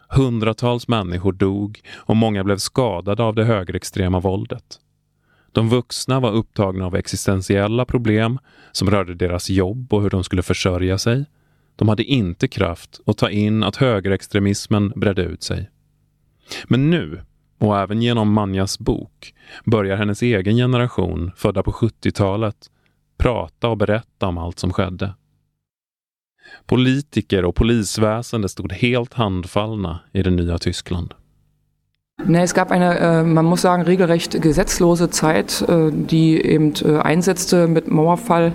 Hundratals 0.09 0.87
människor 0.87 1.33
dog 1.33 1.81
och 1.95 2.15
många 2.15 2.43
blev 2.43 2.57
skadade 2.57 3.23
av 3.23 3.35
det 3.35 3.43
högerextrema 3.43 4.19
våldet. 4.19 4.79
De 5.51 5.69
vuxna 5.69 6.19
var 6.19 6.31
upptagna 6.31 6.85
av 6.85 6.95
existentiella 6.95 7.85
problem 7.85 8.39
som 8.71 8.91
rörde 8.91 9.15
deras 9.15 9.49
jobb 9.49 9.93
och 9.93 10.01
hur 10.01 10.09
de 10.09 10.23
skulle 10.23 10.43
försörja 10.43 10.97
sig. 10.97 11.25
De 11.75 11.89
hade 11.89 12.03
inte 12.03 12.47
kraft 12.47 12.99
att 13.05 13.17
ta 13.17 13.29
in 13.29 13.63
att 13.63 13.75
högerextremismen 13.75 14.93
bredde 14.95 15.21
ut 15.21 15.43
sig. 15.43 15.69
Men 16.67 16.89
nu 16.89 17.21
och 17.57 17.77
även 17.79 18.01
genom 18.01 18.33
Manjas 18.33 18.79
bok 18.79 19.33
börjar 19.65 19.97
hennes 19.97 20.21
egen 20.21 20.55
generation, 20.55 21.31
födda 21.35 21.63
på 21.63 21.71
70-talet, 21.71 22.71
prata 23.17 23.69
och 23.69 23.77
berätta 23.77 24.27
om 24.27 24.37
allt 24.37 24.59
som 24.59 24.73
skedde. 24.73 25.13
Politiker 26.65 27.45
och 27.45 27.55
polisväsende 27.55 28.49
stod 28.49 28.71
helt 28.71 29.13
handfallna 29.13 29.99
i 30.11 30.23
det 30.23 30.29
nya 30.29 30.57
Tyskland. 30.57 31.13
Ne, 32.25 32.41
es 32.41 32.55
gab 32.55 32.71
eine, 32.71 32.97
äh, 32.97 33.23
man 33.23 33.45
muss 33.45 33.61
sagen, 33.61 33.83
regelrecht 33.83 34.41
gesetzlose 34.41 35.11
Zeit, 35.11 35.63
äh, 35.67 35.91
die 35.91 36.43
eben 36.43 36.73
äh, 36.83 36.97
einsetzte 36.97 37.67
mit 37.67 37.91
Mauerfall, 37.91 38.53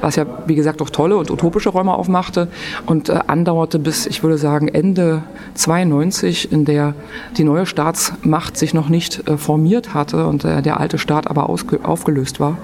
was 0.00 0.16
ja, 0.16 0.24
wie 0.46 0.54
gesagt, 0.54 0.80
auch 0.80 0.88
tolle 0.88 1.18
und 1.18 1.30
utopische 1.30 1.68
Räume 1.68 1.92
aufmachte 1.92 2.48
und 2.86 3.10
andauerte 3.10 3.78
bis, 3.78 4.06
ich 4.06 4.22
würde 4.22 4.38
sagen, 4.38 4.66
Ende 4.66 5.24
92, 5.54 6.52
in 6.52 6.64
der 6.64 6.94
die 7.36 7.44
neue 7.44 7.66
Staatsmacht 7.66 8.56
sich 8.56 8.72
noch 8.72 8.88
nicht 8.88 9.22
formiert 9.36 9.92
hatte 9.92 10.26
und 10.26 10.44
der 10.44 10.80
alte 10.80 10.96
Staat 10.96 11.28
aber 11.28 11.50
aufgelöst 11.50 12.40
war. 12.40 12.56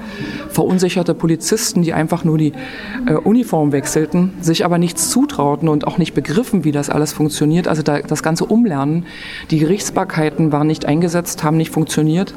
Verunsicherte 0.48 1.14
Polizisten, 1.14 1.82
die 1.82 1.92
einfach 1.92 2.24
nur 2.24 2.38
die 2.38 2.52
Uniform 3.24 3.72
wechselten, 3.72 4.32
sich 4.40 4.64
aber 4.64 4.78
nichts 4.78 5.10
zutrauten 5.10 5.68
und 5.68 5.86
auch 5.86 5.98
nicht 5.98 6.14
begriffen, 6.14 6.64
wie 6.64 6.72
das 6.72 6.88
alles 6.88 7.12
funktioniert. 7.12 7.68
Also 7.68 7.82
da, 7.82 8.00
das 8.00 8.22
ganze 8.22 8.46
Umlernen, 8.46 9.06
die 9.50 9.58
Gerichtsbarkeit, 9.58 10.37
Möglichkeiten 10.38 10.52
waren 10.52 10.66
nicht 10.66 10.86
eingesetzt, 10.86 11.42
haben 11.42 11.56
nicht 11.56 11.70
funktioniert. 11.70 12.34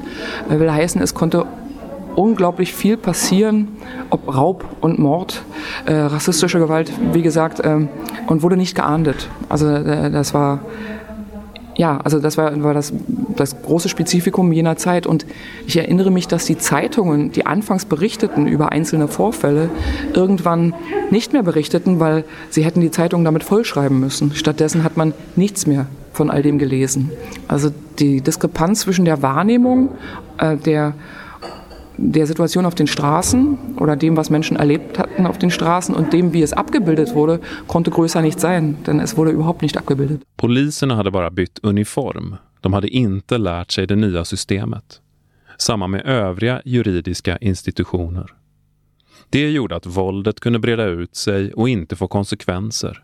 Äh, 0.50 0.60
will 0.60 0.72
heißen, 0.72 1.01
es 1.01 1.13
konnte 1.13 1.46
unglaublich 2.15 2.74
viel 2.74 2.98
passieren, 2.98 3.70
ob 4.10 4.36
Raub 4.36 4.65
und 4.81 5.00
Mord, 5.00 5.43
äh, 5.86 5.93
rassistische 5.93 6.60
Gewalt, 6.60 6.91
wie 7.13 7.22
gesagt, 7.22 7.62
äh, 7.62 7.88
und 8.27 8.41
wurde 8.41 8.58
nicht 8.58 8.75
geahndet. 8.75 9.29
Also 9.48 9.67
äh, 9.67 10.12
das 10.12 10.34
war 10.34 10.60
ja, 11.77 12.01
also 12.03 12.20
das 12.20 12.38
war, 12.38 12.62
war 12.63 12.74
das, 12.74 12.91
das 13.38 13.62
große 13.62 13.88
Spezifikum 13.88 14.51
jener 14.51 14.75
Zeit. 14.75 15.08
Und 15.08 15.25
ich 15.65 15.77
erinnere 15.77 16.12
mich, 16.12 16.27
dass 16.27 16.46
die 16.46 16.58
Zeitungen, 16.58 17.31
die 17.31 17.46
anfangs 17.46 17.86
berichteten 17.86 18.46
über 18.46 18.74
einzelne 18.74 19.08
Vorfälle, 19.08 19.70
irgendwann 20.13 20.74
nicht 21.12 21.31
mehr 21.31 21.43
berichteten, 21.43 22.01
weil 22.01 22.25
sie 22.50 22.65
hätten 22.65 22.81
die 22.81 22.91
Zeitungen 22.91 23.24
damit 23.24 23.46
vollschreiben 23.46 24.00
müssen. 24.01 24.36
Stattdessen 24.36 24.84
hat 24.84 24.98
man 24.98 25.13
nichts 25.38 25.65
mehr 25.65 25.88
von 26.21 26.29
all 26.29 26.43
dem 26.43 26.57
gelesen. 26.59 27.09
Also 27.47 27.71
die 27.99 28.21
Diskrepanz 28.21 28.81
zwischen 28.81 29.05
der 29.05 29.21
Wahrnehmung 29.21 29.89
äh, 30.37 30.57
der 30.57 30.93
der 31.97 32.25
Situation 32.25 32.65
auf 32.65 32.75
den 32.75 32.87
Straßen 32.87 33.57
oder 33.77 33.95
dem, 33.95 34.17
was 34.17 34.29
Menschen 34.29 34.57
erlebt 34.57 34.97
hatten 34.97 35.27
auf 35.27 35.37
den 35.37 35.51
Straßen 35.51 35.93
und 35.93 36.13
dem, 36.13 36.33
wie 36.33 36.41
es 36.41 36.53
abgebildet 36.53 37.13
wurde, 37.13 37.39
konnte 37.67 37.91
größer 37.91 38.21
nicht 38.21 38.39
sein, 38.39 38.77
denn 38.87 38.99
es 38.99 39.17
wurde 39.17 39.31
überhaupt 39.31 39.61
nicht 39.61 39.77
abgebildet. 39.77 40.21
Poliserna 40.37 40.95
hade 40.95 41.11
bara 41.11 41.29
bytt 41.29 41.59
uniform. 41.63 42.37
De 42.61 42.73
hade 42.73 42.87
inte 42.87 43.37
lärt 43.37 43.71
sig 43.71 43.87
det 43.87 43.95
nya 43.95 44.25
systemet. 44.25 45.01
Samma 45.57 45.87
med 45.87 46.05
övriga 46.05 46.61
juridiska 46.65 47.37
institutioner. 47.37 48.33
Det 49.29 49.51
gjorde 49.51 49.75
att 49.75 49.85
våldet 49.85 50.39
kunde 50.39 50.59
breda 50.59 50.85
ut 50.85 51.15
sig 51.15 51.53
och 51.53 51.69
inte 51.69 51.95
få 51.95 52.07
konsekvenser. 52.07 53.03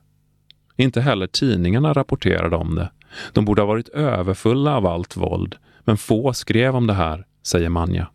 Inte 0.78 1.02
heller 1.02 1.28
tidningarna 1.28 1.94
rapporterade 1.94 2.56
om 2.56 2.76
det. 2.76 2.90
De 3.34 3.46
borde 3.46 3.62
ha 3.62 3.68
varit 3.68 3.90
överfulla 3.90 4.78
av 4.78 4.86
allt 4.86 5.18
våld, 5.18 5.56
men 5.80 5.98
få 5.98 6.34
skrev 6.34 6.76
om 6.76 6.88
det 6.88 6.94
här, 6.94 7.26
säger 7.44 7.70
Manja. 7.70 8.08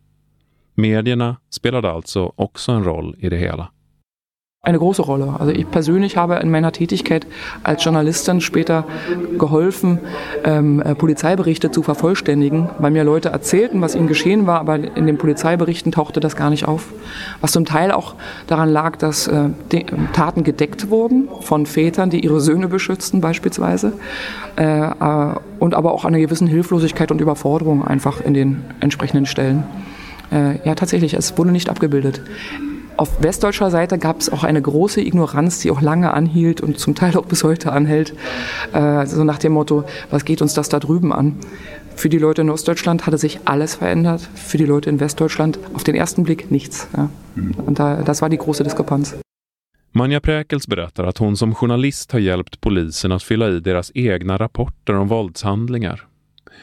Medierna 0.75 1.37
spelade 1.51 1.91
alltså 1.91 2.33
också 2.37 2.73
en 2.73 2.85
roll 2.85 3.17
i 3.19 3.29
det 3.29 3.37
hela. 3.37 3.73
Eine 4.65 4.79
große 4.79 5.03
Rolle. 5.03 5.35
Also 5.41 5.51
ich 5.51 5.69
persönlich 5.69 6.17
habe 6.17 6.37
in 6.37 6.49
meiner 6.49 6.71
Tätigkeit 6.71 7.27
als 7.65 7.83
Journalistin 7.83 8.41
später 8.41 8.85
geholfen, 9.37 9.99
ähm, 10.45 10.81
äh, 10.81 10.95
Polizeiberichte 10.95 11.73
zu 11.73 11.83
vervollständigen, 11.83 12.71
weil 12.79 12.93
mir 12.93 13.03
Leute 13.03 13.31
erzählten, 13.31 13.81
was 13.81 13.97
ihnen 13.97 14.07
geschehen 14.07 14.47
war, 14.47 14.61
aber 14.61 14.77
in 14.77 15.09
den 15.09 15.19
Polizeiberichten 15.19 15.91
tauchte 15.91 16.21
das 16.21 16.37
gar 16.37 16.49
nicht 16.49 16.69
auf. 16.69 16.93
Was 17.41 17.51
zum 17.51 17.65
Teil 17.65 17.91
auch 17.91 18.15
daran 18.47 18.69
lag, 18.69 18.95
dass 18.99 19.27
äh, 19.27 19.49
Taten 20.13 20.45
gedeckt 20.45 20.91
wurden 20.91 21.29
von 21.41 21.67
Vätern, 21.67 22.11
die 22.11 22.21
ihre 22.21 22.41
Söhne 22.41 22.69
beschützten 22.69 23.21
beispielsweise, 23.21 23.95
äh, 24.57 24.63
äh, 24.63 25.35
und 25.59 25.75
aber 25.75 25.91
auch 25.91 26.05
eine 26.05 26.21
gewissen 26.21 26.47
Hilflosigkeit 26.47 27.11
und 27.11 27.21
Überforderung 27.21 27.85
einfach 27.85 28.21
in 28.21 28.33
den 28.33 28.63
entsprechenden 28.79 29.27
Stellen. 29.27 29.65
Äh, 30.31 30.65
ja, 30.65 30.77
tatsächlich, 30.77 31.15
es 31.15 31.37
wurde 31.37 31.51
nicht 31.51 31.69
abgebildet. 31.69 32.23
Auf 33.03 33.21
westdeutscher 33.21 33.73
Seite 33.73 33.99
gab 33.99 34.21
es 34.21 34.31
auch 34.31 34.45
eine 34.45 34.63
große 34.63 35.01
Ignoranz, 35.01 35.59
die 35.59 35.73
auch 35.73 35.81
lange 35.81 36.15
anhielt 36.15 36.61
und 36.61 36.79
zum 36.79 36.95
Teil 36.95 37.17
auch 37.17 37.27
bis 37.27 37.43
heute 37.43 37.73
anhält. 37.73 38.15
Äh, 38.73 39.07
so 39.07 39.25
nach 39.25 39.39
dem 39.39 39.55
Motto, 39.55 39.83
was 40.11 40.25
geht 40.25 40.41
uns 40.41 40.55
das 40.55 40.69
da 40.69 40.79
drüben 40.79 41.13
an? 41.13 41.35
Für 41.97 42.09
die 42.09 42.19
Leute 42.19 42.43
in 42.43 42.51
Ostdeutschland 42.51 43.05
hatte 43.05 43.19
sich 43.19 43.41
alles 43.45 43.75
verändert, 43.75 44.21
für 44.37 44.57
die 44.57 44.67
Leute 44.67 44.89
in 44.89 45.01
Westdeutschland 45.01 45.59
auf 45.75 45.83
den 45.83 45.97
ersten 45.97 46.23
Blick 46.23 46.53
nichts. 46.53 46.87
Ja. 46.97 47.11
Und 47.67 47.81
da, 47.81 48.03
das 48.03 48.23
war 48.23 48.29
die 48.29 48.39
große 48.39 48.63
Diskrepanz. 48.63 49.17
Manja 49.91 50.21
Präkels 50.21 50.69
berättar 50.69 51.09
att 51.09 51.19
hon 51.19 51.37
som 51.37 51.57
journalist 51.61 52.13
har 52.13 52.21
hjälpt 52.21 52.61
polisen 52.61 53.13
att 53.13 53.23
fylla 53.23 53.49
i 53.49 53.61
deras 53.61 53.91
egna 53.95 54.37
rapporter 54.37 54.95
om 54.95 55.09
våldshandlingar 55.09 56.07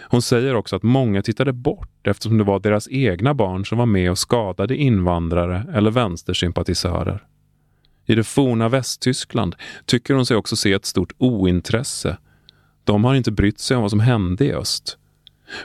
Hon 0.09 0.21
säger 0.21 0.55
också 0.55 0.75
att 0.75 0.83
många 0.83 1.21
tittade 1.21 1.53
bort 1.53 2.07
eftersom 2.07 2.37
det 2.37 2.43
var 2.43 2.59
deras 2.59 2.87
egna 2.91 3.33
barn 3.33 3.65
som 3.65 3.77
var 3.77 3.85
med 3.85 4.11
och 4.11 4.17
skadade 4.17 4.75
invandrare 4.75 5.65
eller 5.73 5.91
vänstersympatisörer. 5.91 7.23
I 8.05 8.15
det 8.15 8.23
forna 8.23 8.69
Västtyskland 8.69 9.55
tycker 9.85 10.13
hon 10.13 10.25
sig 10.25 10.37
också 10.37 10.55
se 10.55 10.73
ett 10.73 10.85
stort 10.85 11.13
ointresse. 11.17 12.17
De 12.83 13.03
har 13.03 13.15
inte 13.15 13.31
brytt 13.31 13.59
sig 13.59 13.77
om 13.77 13.81
vad 13.81 13.91
som 13.91 13.99
hände 13.99 14.45
i 14.45 14.53
öst. 14.53 14.97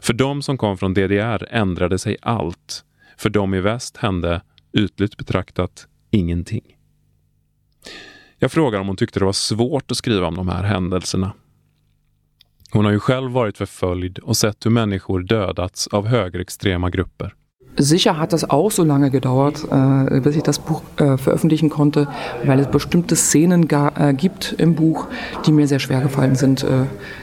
För 0.01 0.13
de 0.13 0.43
som 0.43 0.59
kom 0.59 0.79
från 0.79 0.95
DDR 0.95 1.49
ändrade 1.51 1.99
sig 1.99 2.17
allt. 2.23 2.85
För 3.17 3.31
de 3.31 3.55
i 3.55 3.61
väst 3.61 3.97
hände, 3.97 4.43
ytligt 4.73 5.17
betraktat, 5.17 5.87
ingenting. 6.11 6.77
Jag 8.39 8.53
frågar 8.53 8.81
om 8.81 8.87
hon 8.87 8.97
tyckte 8.97 9.19
det 9.19 9.25
var 9.25 9.33
svårt 9.33 9.91
att 9.91 9.97
skriva 9.97 10.27
om 10.27 10.35
de 10.35 10.49
här 10.49 10.63
händelserna 10.63 11.33
hon 12.75 12.85
har 12.85 12.93
ju 12.93 13.01
själv 13.01 13.31
varit 13.31 13.59
förföljd 13.59 14.19
och 14.19 14.37
sett 14.37 14.67
hur 14.67 14.71
människor 14.71 15.21
dödats 15.21 15.87
av 15.87 16.07
högerextrema 16.07 16.91
grupper. 16.91 17.35
Sicher 17.77 18.13
hat 18.13 18.33
das 18.33 18.49
auch 18.49 18.71
so 18.71 18.85
lange 18.85 19.11
gedauert, 19.11 19.65
äh, 19.71 20.21
bis 20.21 20.37
ich 20.37 20.45
das 20.45 20.61
Buch 20.61 20.83
äh, 20.97 21.17
veröffentlichen 21.17 21.71
konnte, 21.71 22.07
weil 22.45 22.61
es 22.61 22.69
bestimmte 22.69 23.17
Szenen 23.17 23.69
äh, 23.69 24.15
gibt 24.15 24.55
im 24.59 24.77
Buch, 24.77 25.09
die 25.45 25.51
mir 25.51 25.67
sehr 25.67 25.81
schwer 25.81 26.01
gefallen 26.01 26.37
sind 26.37 26.65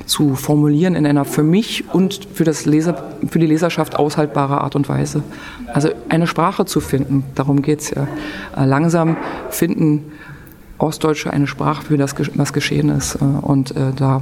zu 0.06 0.36
formulieren 0.36 0.96
in 0.96 1.06
einer 1.06 1.26
für 1.26 1.44
mich 1.44 1.86
und 1.94 2.28
für, 2.34 2.44
das 2.44 2.66
Leser, 2.66 3.02
für 3.30 3.40
die 3.40 3.46
Leserschaft 3.46 3.96
aushaltbare 3.96 4.60
Art 4.62 4.76
und 4.76 4.90
Weise. 4.90 5.24
Also 5.68 5.90
eine 6.10 6.28
Sprache 6.28 6.66
zu 6.66 6.82
finden, 6.82 7.24
darum 7.36 7.62
geht 7.62 7.80
es 7.80 7.92
ja. 7.92 8.08
langsam 8.66 9.18
finden 9.50 10.12
Ostdeutsche 10.78 11.32
eine 11.32 11.48
Sprache 11.48 11.84
für 11.84 11.98
das, 11.98 12.16
was 12.36 12.54
geschehen 12.54 12.90
ist. 12.90 13.16
und 13.16 13.74
da 13.98 14.22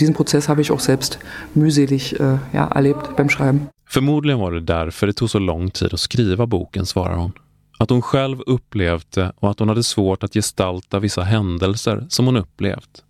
diesen 0.00 0.14
Prozess 0.14 0.48
habe 0.48 0.62
ich 0.62 0.70
auch 0.70 0.80
selbst 0.80 1.18
mühselig 1.54 2.20
äh, 2.20 2.38
ja, 2.52 2.68
erlebt 2.68 3.16
beim 3.16 3.28
Schreiben. 3.28 3.68
Förmodligen 3.86 4.40
var 4.40 4.52
det 4.52 4.60
därför 4.60 5.06
det 5.06 5.12
tog 5.12 5.30
så 5.30 5.38
lång 5.38 5.70
tid 5.70 5.94
att 5.94 6.00
skriva 6.00 6.46
boken, 6.46 6.86
svarar 6.86 7.16
hon. 7.16 7.32
Att 7.78 7.90
hon 7.90 8.02
själv 8.02 8.40
upplevt 8.40 9.12
det 9.12 9.32
och 9.36 9.50
att 9.50 9.58
hon 9.58 9.68
hade 9.68 9.82
svårt 9.82 10.22
att 10.22 10.32
gestalta 10.32 10.98
vissa 10.98 11.22
händelser 11.22 12.06
som 12.08 12.26
hon 12.26 12.36
upplevt. 12.36 13.04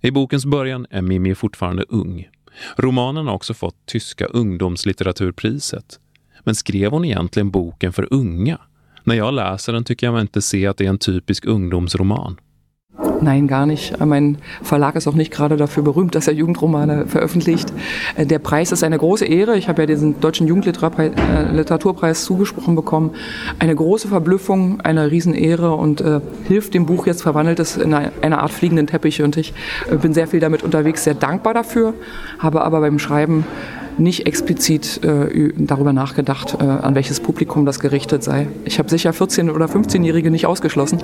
I 0.00 0.10
bokens 0.10 0.46
början 0.46 0.86
är 0.90 1.02
Mimmi 1.02 1.34
fortfarande 1.34 1.84
ung. 1.88 2.28
Romanen 2.76 3.26
har 3.26 3.34
också 3.34 3.54
fått 3.54 3.86
tyska 3.86 4.26
ungdomslitteraturpriset. 4.26 5.98
Men 6.40 6.54
skrev 6.54 6.90
hon 6.90 7.04
egentligen 7.04 7.50
boken 7.50 7.92
för 7.92 8.08
unga? 8.10 8.58
När 9.04 9.14
jag 9.14 9.34
läser 9.34 9.72
den 9.72 9.84
tycker 9.84 10.06
jag 10.06 10.12
mig 10.14 10.20
inte 10.20 10.42
se 10.42 10.66
att 10.66 10.76
det 10.76 10.84
är 10.84 10.88
en 10.88 10.98
typisk 10.98 11.44
ungdomsroman. 11.44 12.36
Nein, 13.20 13.48
gar 13.48 13.66
nicht. 13.66 13.98
Mein 14.04 14.38
Verlag 14.62 14.96
ist 14.96 15.06
auch 15.06 15.14
nicht 15.14 15.30
gerade 15.30 15.56
dafür 15.56 15.82
berühmt, 15.82 16.14
dass 16.14 16.28
er 16.28 16.34
Jugendromane 16.34 17.06
veröffentlicht. 17.06 17.72
Äh, 18.16 18.26
der 18.26 18.38
Preis 18.38 18.72
ist 18.72 18.84
eine 18.84 18.98
große 18.98 19.24
Ehre. 19.24 19.56
Ich 19.56 19.68
habe 19.68 19.82
ja 19.82 19.86
diesen 19.86 20.20
deutschen 20.20 20.46
Jugendliteraturpreis 20.46 22.20
äh, 22.20 22.24
zugesprochen 22.24 22.74
bekommen. 22.74 23.12
Eine 23.58 23.74
große 23.74 24.08
Verblüffung, 24.08 24.80
eine 24.80 25.10
Riesenehre 25.10 25.72
und 25.74 26.00
äh, 26.00 26.20
hilft 26.46 26.74
dem 26.74 26.86
Buch 26.86 27.06
jetzt, 27.06 27.22
verwandelt 27.22 27.60
es 27.60 27.76
in 27.76 27.94
eine 27.94 28.38
Art 28.40 28.50
fliegenden 28.50 28.86
Teppich. 28.86 29.22
Und 29.22 29.36
ich 29.36 29.54
äh, 29.90 29.96
bin 29.96 30.12
sehr 30.12 30.26
viel 30.26 30.40
damit 30.40 30.62
unterwegs, 30.62 31.04
sehr 31.04 31.14
dankbar 31.14 31.54
dafür, 31.54 31.94
habe 32.38 32.62
aber 32.62 32.80
beim 32.80 32.98
Schreiben 32.98 33.44
nicht 33.98 34.26
explizit 34.26 35.02
äh, 35.04 35.52
darüber 35.56 35.92
nachgedacht, 35.92 36.56
äh, 36.60 36.64
an 36.64 36.94
welches 36.94 37.20
Publikum 37.20 37.66
das 37.66 37.80
gerichtet 37.80 38.22
sei. 38.22 38.48
Ich 38.64 38.78
habe 38.78 38.88
sicher 38.88 39.10
14- 39.10 39.50
oder 39.50 39.66
15-Jährige 39.66 40.30
nicht 40.30 40.46
ausgeschlossen. 40.46 41.00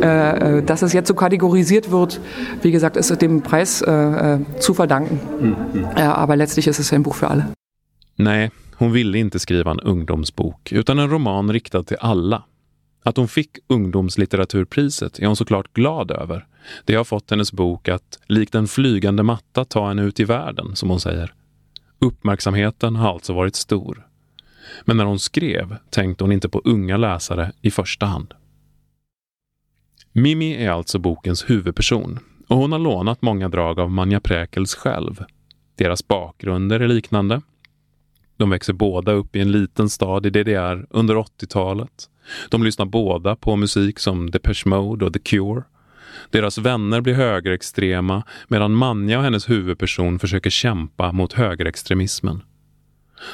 Äh, 0.00 0.58
äh, 0.58 0.62
dass 0.62 0.82
es 0.82 0.92
jetzt 0.92 1.08
so 1.08 1.14
kategorisiert 1.14 1.90
wird, 1.90 2.20
wie 2.62 2.70
gesagt, 2.70 2.96
ist 2.96 3.20
dem 3.20 3.42
Preis 3.42 3.82
äh, 3.82 3.90
äh, 3.92 4.38
zu 4.58 4.74
verdanken. 4.74 5.20
Mhm. 5.40 5.84
aber 5.96 6.36
letztlich 6.36 6.66
ist 6.66 6.78
es 6.78 6.92
ein 6.92 7.02
Buch 7.02 7.14
für 7.14 7.28
alle. 7.28 7.46
Nej, 8.16 8.50
hon 8.78 8.92
ville 8.92 9.18
inte 9.18 9.38
skriva 9.38 9.70
en 9.70 9.78
ungdomsbok, 9.78 10.72
utan 10.72 10.98
en 10.98 11.10
roman 11.10 11.50
riktad 11.50 11.82
till 11.82 11.96
alla. 12.00 12.44
Att 13.02 13.16
hon 13.16 13.28
fick 13.28 13.58
ungdomslitteraturpriset 13.66 15.18
är 15.18 15.26
hon 15.26 15.36
såklart 15.36 15.72
glad 15.72 16.10
över. 16.10 16.46
Det 16.84 16.94
har 16.94 17.04
fått 17.04 17.30
hennes 17.30 17.52
bok 17.52 17.88
att 17.88 18.18
likt 18.26 18.54
en 18.54 18.66
flygande 18.66 19.22
matta 19.22 19.64
ta 19.64 19.88
henne 19.88 20.02
ut 20.02 20.20
i 20.20 20.24
världen, 20.24 20.76
som 20.76 20.90
hon 20.90 21.00
säger. 21.00 21.32
Uppmärksamheten 21.98 22.96
har 22.96 23.08
alltså 23.08 23.32
varit 23.32 23.56
stor. 23.56 24.06
Men 24.84 24.96
när 24.96 25.04
hon 25.04 25.18
skrev 25.18 25.76
tänkte 25.90 26.24
hon 26.24 26.32
inte 26.32 26.48
på 26.48 26.62
unga 26.64 26.96
läsare 26.96 27.52
i 27.62 27.70
första 27.70 28.06
hand. 28.06 28.34
Mimi 30.12 30.64
är 30.64 30.70
alltså 30.70 30.98
bokens 30.98 31.50
huvudperson 31.50 32.18
och 32.48 32.56
hon 32.56 32.72
har 32.72 32.78
lånat 32.78 33.22
många 33.22 33.48
drag 33.48 33.80
av 33.80 33.90
Manja 33.90 34.20
Präkels 34.20 34.74
själv. 34.74 35.24
Deras 35.76 36.08
bakgrunder 36.08 36.80
är 36.80 36.88
liknande. 36.88 37.42
De 38.36 38.50
växer 38.50 38.72
båda 38.72 39.12
upp 39.12 39.36
i 39.36 39.40
en 39.40 39.52
liten 39.52 39.88
stad 39.88 40.26
i 40.26 40.30
DDR 40.30 40.86
under 40.90 41.14
80-talet. 41.14 42.10
De 42.48 42.64
lyssnar 42.64 42.86
båda 42.86 43.36
på 43.36 43.56
musik 43.56 43.98
som 43.98 44.30
Depeche 44.30 44.62
Mode 44.66 45.04
och 45.04 45.12
The 45.12 45.18
Cure. 45.18 45.62
Deras 46.30 46.58
vänner 46.58 47.00
blir 47.00 47.14
högerextrema 47.14 48.22
medan 48.48 48.74
Manja 48.74 49.18
och 49.18 49.24
hennes 49.24 49.50
huvudperson 49.50 50.18
försöker 50.18 50.50
kämpa 50.50 51.12
mot 51.12 51.32
högerextremismen. 51.32 52.42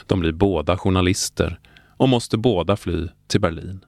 De 0.07 0.21
blir 0.21 0.33
båda 0.33 0.79
journalister 0.79 1.59
och 1.97 2.09
måste 2.09 2.39
båda 2.39 2.77
fly 2.77 3.09
till 3.27 3.41
Berlin. 3.41 3.85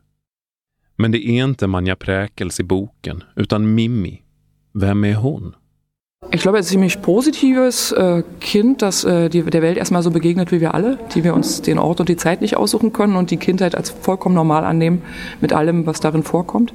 Men 0.97 1.13
det 1.13 1.27
är 1.27 1.45
inte 1.45 1.67
Manja 1.67 1.97
Präkels 1.97 2.61
i 2.61 2.65
boken, 2.65 3.25
utan 3.37 3.75
Mimmi. 3.75 4.23
Vem 4.73 5.05
är 5.05 5.15
hon? 5.15 5.55
Ich 6.33 6.43
glaube, 6.43 6.59
ein 6.59 6.65
ziemlich 6.65 7.01
positives 7.03 7.93
äh, 7.93 8.23
Kind, 8.41 8.83
das 8.83 9.05
äh, 9.05 9.29
der 9.29 9.63
Welt 9.63 9.79
erstmal 9.79 10.03
so 10.03 10.11
begegnet 10.11 10.53
wie 10.53 10.61
wir 10.61 10.75
alle, 10.75 10.99
die 11.15 11.25
wir 11.25 11.35
uns 11.35 11.63
den 11.63 11.79
Ort 11.79 12.01
und 12.01 12.09
die 12.09 12.17
Zeit 12.17 12.41
nicht 12.41 12.57
aussuchen 12.57 12.93
können 12.93 13.17
und 13.17 13.31
die 13.31 13.37
Kindheit 13.37 13.75
als 13.75 13.91
vollkommen 13.91 14.35
normal 14.35 14.65
annehmen 14.65 15.03
mit 15.41 15.53
allem, 15.53 15.87
was 15.87 16.01
darin 16.01 16.25
vorkommt. 16.25 16.75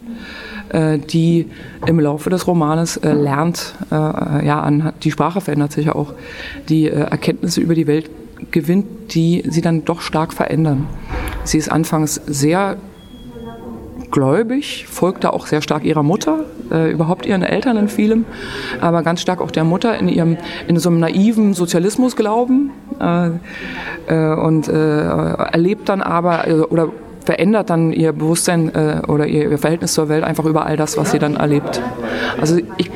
Äh, 0.70 1.00
die 1.00 1.48
im 1.86 2.00
Laufe 2.00 2.30
des 2.30 2.48
Romanes 2.48 3.00
lernt, 3.04 3.76
ja, 3.90 4.62
an, 4.62 4.94
die 5.04 5.12
Sprache 5.12 5.42
verändert 5.42 5.72
sich 5.74 5.88
ja 5.88 5.96
auch, 5.96 6.14
die 6.70 6.88
Erkenntnisse 6.88 7.60
über 7.60 7.76
die 7.76 7.88
Welt 7.88 8.10
gewinnt, 8.52 9.14
die 9.14 9.44
sie 9.48 9.62
dann 9.62 9.84
doch 9.86 10.02
stark 10.02 10.34
verändern. 10.34 10.88
Sie 11.44 11.58
ist 11.58 11.72
anfangs 11.72 12.22
sehr 12.26 12.78
gläubig, 14.12 14.86
folgt 14.88 15.24
da 15.24 15.32
auch 15.32 15.48
sehr 15.48 15.62
stark 15.62 15.84
ihrer 15.84 16.04
Mutter, 16.04 16.46
äh, 16.72 16.92
überhaupt 16.92 17.26
ihren 17.26 17.44
Eltern 17.44 17.78
in 17.78 17.88
vielem, 17.88 18.26
aber 18.80 19.04
ganz 19.04 19.22
stark 19.22 19.42
auch 19.42 19.52
der 19.52 19.64
Mutter 19.64 19.98
in 19.98 20.08
ihrem 20.08 20.38
in 20.68 20.78
so 20.78 20.90
einem 20.90 21.00
naiven 21.00 21.54
Sozialismusglauben 21.54 22.72
äh, 23.00 23.30
äh, 24.08 24.36
und 24.36 24.68
äh, 24.68 24.74
erlebt 24.74 25.90
dann 25.90 26.02
aber 26.02 26.48
äh, 26.48 26.54
oder 26.54 26.90
verändert 27.26 27.70
dann 27.70 27.92
ihr 27.92 28.14
Bewusstsein 28.14 28.74
äh, 28.74 29.02
oder 29.08 29.28
ihr, 29.28 29.52
ihr, 29.52 29.58
Verhältnis 29.58 29.94
zur 29.94 30.10
Welt 30.10 30.24
einfach 30.24 30.46
über 30.46 30.66
all 30.66 30.76
das, 30.78 30.98
was 30.98 31.12
sie 31.12 31.20
dann 31.20 31.36
erlebt. 31.36 31.82
Also 32.40 32.58
ich, 32.78 32.90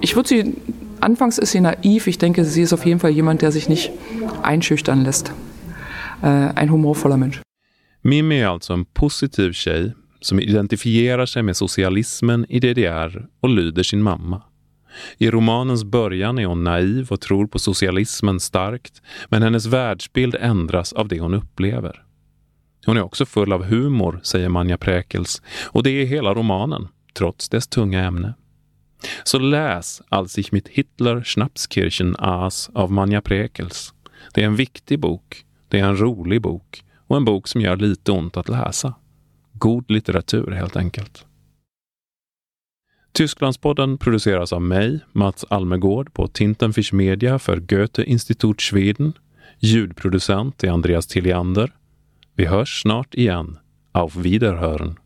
ich 0.00 0.14
würde 0.14 0.28
sie, 0.28 0.54
anfangs 1.00 1.38
ist 1.38 1.50
sie 1.50 1.60
naiv, 1.60 2.06
ich 2.06 2.18
denke, 2.18 2.44
sie 2.44 2.62
ist 2.62 2.72
auf 2.72 2.86
jeden 2.86 3.00
Fall 3.00 3.10
jemand, 3.10 3.42
der 3.42 3.50
sich 3.50 3.68
nicht 3.68 3.90
einschüchtern 4.42 5.02
lässt. 5.04 5.32
ein 6.22 6.70
humorvoller 6.70 7.16
Mensch. 7.16 7.42
Mimi 8.02 8.40
är 8.40 8.46
alltså 8.46 8.72
en 8.72 8.84
positiv 8.84 9.54
tjej 9.54 9.94
som 10.22 10.40
identifierar 10.40 11.26
sig 11.26 11.42
med 11.42 11.56
socialismen 11.56 12.46
i 12.48 12.60
DDR 12.60 13.26
och 13.40 13.48
lyder 13.48 13.82
sin 13.82 14.02
mamma. 14.02 14.42
I 15.18 15.30
romanens 15.30 15.84
början 15.84 16.38
är 16.38 16.46
hon 16.46 16.64
naiv 16.64 17.06
och 17.10 17.20
tror 17.20 17.46
på 17.46 17.58
socialismen 17.58 18.40
starkt, 18.40 19.02
men 19.28 19.42
hennes 19.42 19.66
världsbild 19.66 20.34
ändras 20.34 20.92
av 20.92 21.08
det 21.08 21.20
hon 21.20 21.34
upplever. 21.34 22.02
Hon 22.86 22.96
är 22.96 23.02
också 23.02 23.26
full 23.26 23.52
av 23.52 23.64
humor, 23.64 24.20
säger 24.22 24.48
Manja 24.48 24.78
Präkels, 24.78 25.42
och 25.64 25.82
det 25.82 25.90
är 25.90 26.06
hela 26.06 26.34
romanen, 26.34 26.88
trots 27.14 27.48
dess 27.48 27.66
tunga 27.66 28.04
ämne. 28.04 28.34
Så 29.24 29.38
läs 29.38 30.02
Als 30.08 30.38
ich 30.38 30.52
mit 30.52 30.68
Hitler 30.68 31.22
Schnapskirchen 31.22 32.16
aß 32.18 32.70
av 32.74 32.92
Manja 32.92 33.20
Präkels. 33.20 33.94
Det 34.34 34.42
är 34.42 34.46
en 34.46 34.56
viktig 34.56 34.98
bok, 35.00 35.44
det 35.68 35.78
är 35.78 35.84
en 35.84 36.00
rolig 36.00 36.42
bok 36.42 36.84
och 37.06 37.16
en 37.16 37.24
bok 37.24 37.48
som 37.48 37.60
gör 37.60 37.76
lite 37.76 38.12
ont 38.12 38.36
att 38.36 38.48
läsa. 38.48 38.94
God 39.62 39.90
litteratur 39.90 40.50
helt 40.50 40.76
enkelt. 40.76 41.26
Tysklandspodden 43.12 43.98
produceras 43.98 44.52
av 44.52 44.62
mig, 44.62 45.00
Mats 45.12 45.44
Almegård 45.48 46.12
på 46.12 46.28
Tintenfisch 46.28 46.92
Media 46.92 47.38
för 47.38 47.56
Goethe 47.56 48.04
Institut 48.04 48.60
Schweden. 48.60 49.12
Ljudproducent 49.58 50.64
är 50.64 50.70
Andreas 50.70 51.06
Tilliander. 51.06 51.72
Vi 52.34 52.44
hörs 52.44 52.82
snart 52.82 53.14
igen. 53.14 53.58
Auf 53.92 54.16
Wiederhören! 54.16 54.98